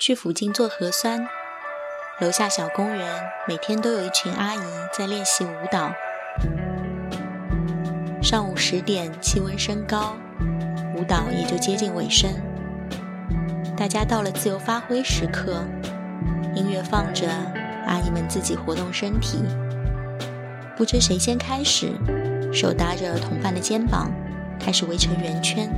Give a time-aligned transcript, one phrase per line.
[0.00, 1.28] 去附近做核酸，
[2.20, 4.60] 楼下小公园每天都有一群阿姨
[4.96, 5.92] 在练习舞蹈。
[8.22, 10.16] 上午十点，气温升高，
[10.96, 12.30] 舞蹈也就接近尾声。
[13.76, 15.62] 大家到了自由发挥时刻，
[16.54, 17.28] 音乐放着，
[17.86, 19.44] 阿姨们自己活动身体。
[20.78, 21.92] 不知谁先开始，
[22.54, 24.10] 手搭着同伴的肩膀，
[24.58, 25.70] 开始围成圆圈，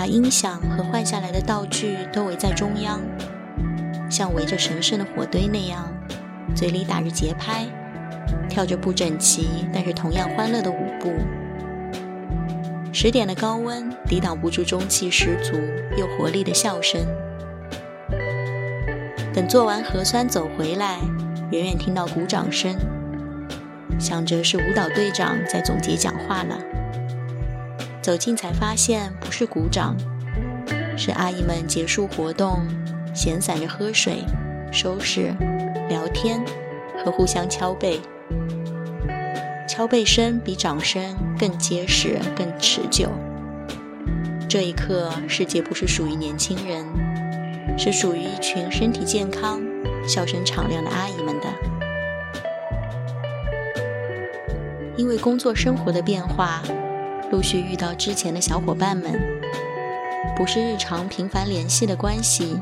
[0.00, 2.98] 把音响和换下来的道具都围在中央，
[4.08, 5.92] 像围着神圣的火堆那样，
[6.54, 7.66] 嘴里打着节拍。
[8.48, 11.12] 跳着不整齐，但是同样欢乐的舞步。
[12.94, 15.52] 十点的高温抵挡不住中气十足
[15.98, 16.98] 又活力的笑声。
[19.34, 20.96] 等做完核酸走回来，
[21.50, 22.74] 远远听到鼓掌声，
[23.98, 26.58] 想着是舞蹈队长在总结讲话了。
[28.02, 29.94] 走近才发现不是鼓掌，
[30.96, 32.66] 是阿姨们结束活动，
[33.14, 34.24] 闲散着喝水、
[34.72, 35.34] 收拾、
[35.88, 36.42] 聊天
[37.04, 38.00] 和互相敲背。
[39.68, 43.10] 敲背声比掌声更结实、更持久。
[44.48, 46.84] 这一刻，世界不是属于年轻人，
[47.78, 49.60] 是属于一群身体健康、
[50.08, 51.46] 笑声敞亮的阿姨们的。
[54.96, 56.62] 因为工作生活的变化，
[57.30, 59.12] 陆续遇到之前的小伙伴们，
[60.36, 62.60] 不是日常频繁联系的关系，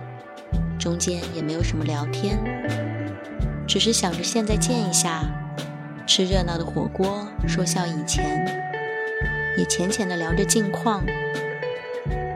[0.78, 2.38] 中间也没有什么聊天，
[3.66, 5.22] 只是想着现在见一下。
[6.06, 8.46] 吃热闹的火锅，说笑以前，
[9.56, 11.02] 也浅浅的聊着近况。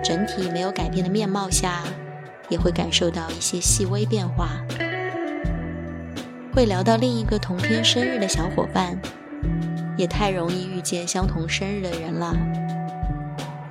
[0.03, 1.83] 整体没有改变的面貌下，
[2.49, 4.61] 也会感受到一些细微变化。
[6.55, 9.01] 会聊到另一个同天生日的小伙伴，
[10.03, 12.37] 也太容易遇见相同生日的人了。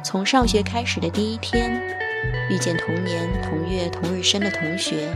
[0.01, 1.69] 从上学开始的第一天，
[2.49, 5.09] 遇见同年同月同日生的同学，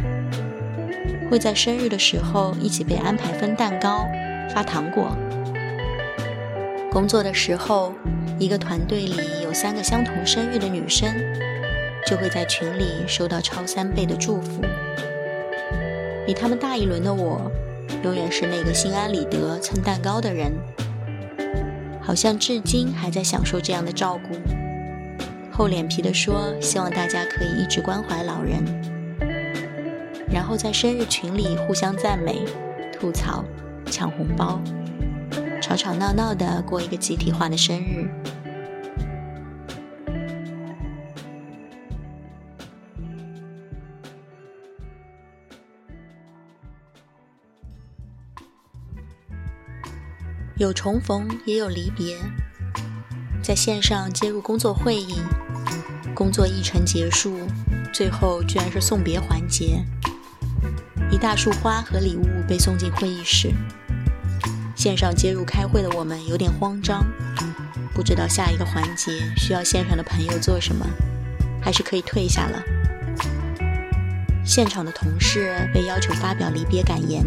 [1.32, 4.06] 会在生日的时候一起被安排分蛋糕。
[4.54, 5.16] 发糖果。
[6.92, 7.94] 工作的时候，
[8.38, 11.10] 一个团队里有三个相同生日的女生，
[12.06, 14.62] 就会在群里收到超三倍的祝福。
[16.26, 17.50] 比他们大一轮的我，
[18.04, 20.52] 永远是那个心安理得蹭蛋糕的人，
[22.06, 24.36] 好像至今还在享受这样的照顾。
[25.52, 28.64] 厚脸皮的说，希望大家可以一直关怀老人，
[30.32, 32.46] 然后在生日群里互相赞美、
[32.92, 33.44] 吐槽。
[33.92, 34.60] 抢红包，
[35.62, 38.10] 吵吵闹闹的过一个集体化的生日。
[50.58, 52.18] 有重逢，也有离别。
[53.44, 55.20] 在线上接入工作会议，
[56.14, 57.38] 工作议程结束，
[57.94, 59.86] 最后居然是送别环节。
[61.12, 63.54] 一大束花和礼物被送进会议室。
[64.78, 67.06] 线上接入开会的我们有点慌张，
[67.94, 70.86] 不知道下一个环节需要线上的朋友做什么，
[71.62, 72.64] 还是可以退下了。
[74.46, 77.26] 现场的同事被要求发表离别感言，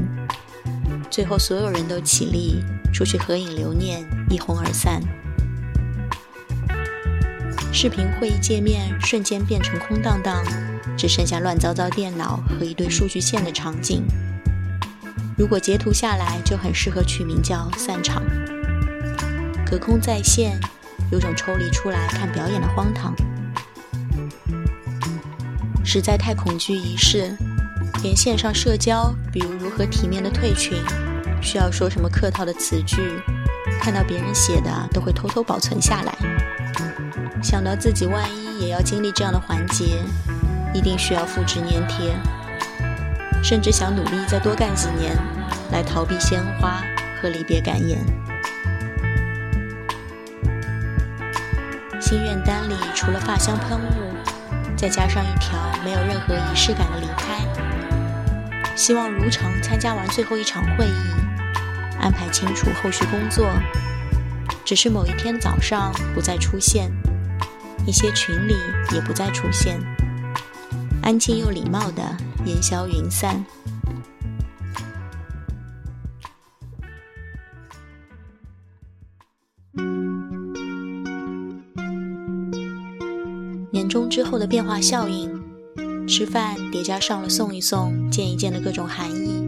[1.10, 5.00] 最后所有人都起立出去合影留念，一哄而散。
[7.72, 10.44] 视频会议界面瞬间变成空荡荡。
[10.96, 14.02] 只剩下乱糟糟电脑和一堆数据线的场景。
[15.36, 18.20] 如果截图下来，就很适合取名叫“散场”。
[19.64, 20.58] 隔空在线，
[21.12, 23.14] 有种抽离出来看表演的荒唐。
[25.84, 27.36] 实在太恐惧仪式，
[28.02, 30.76] 连线上社交，比如如何体面的退群，
[31.42, 32.96] 需要说什么客套的词句，
[33.80, 36.14] 看到别人写的都会偷偷保存下来。
[37.42, 40.02] 想到自己万一也要经历这样的环节。
[40.74, 42.14] 一定需要复制粘贴，
[43.42, 45.16] 甚至想努力再多干几年，
[45.72, 46.82] 来逃避鲜花
[47.20, 47.98] 和离别感言。
[51.98, 54.14] 心愿单里除了发香喷雾，
[54.76, 57.38] 再加上一条没有任何仪式感的离开，
[58.78, 60.90] 希望如常参加完最后一场会议，
[62.00, 63.50] 安排清楚后续工作。
[64.64, 66.88] 只是某一天早上不再出现，
[67.84, 68.54] 一些群里
[68.94, 69.80] 也不再出现。
[71.02, 72.02] 安静又礼貌的
[72.46, 73.44] 烟消云散。
[83.72, 85.37] 年终之后的变化效应，
[86.08, 89.44] 吃饭叠加上了送一送、见一见的各种含义。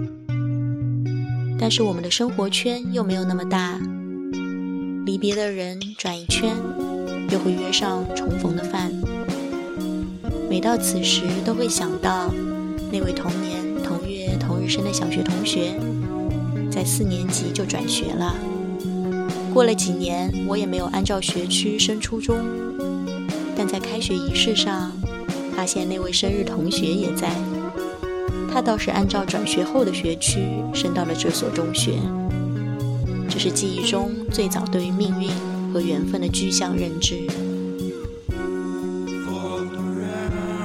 [1.58, 3.80] 但是我们的生活圈又没有那么大，
[5.06, 6.54] 离别的人转一圈，
[7.30, 8.92] 又会约上重逢的饭。
[10.50, 12.30] 每到此时，都会想到
[12.92, 15.72] 那位同年同月同日生的小学同学，
[16.70, 18.36] 在四年级就转学了。
[19.54, 22.38] 过了几年，我也没有按照学区升初中，
[23.56, 24.92] 但在开学仪式上，
[25.56, 27.30] 发现那位生日同学也在。
[28.52, 30.40] 他倒是按照转学后的学区
[30.74, 31.98] 升到了这所中学。
[33.28, 35.30] 这是记忆中最早对于命运
[35.72, 37.28] 和缘分的具象认知。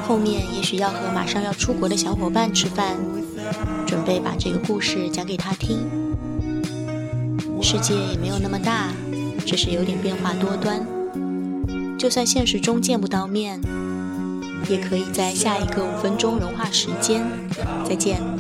[0.07, 2.95] 后面也许要和马上要出国的小伙伴吃饭，
[3.85, 5.79] 准备把这个故事讲给他听。
[7.61, 8.93] 世界也没有那么大，
[9.45, 10.85] 只是有点变化多端。
[11.97, 13.59] 就算现实中见不到面，
[14.65, 17.23] 也可以在下一个五分钟融化时间。
[17.87, 18.34] 再见。